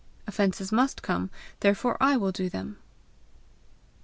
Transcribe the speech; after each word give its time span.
Offences 0.25 0.71
must 0.71 1.03
come, 1.03 1.29
therefore 1.59 1.95
I 2.01 2.17
will 2.17 2.31
do 2.31 2.49
them!" 2.49 2.77